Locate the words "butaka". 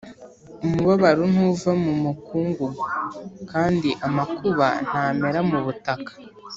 5.65-6.11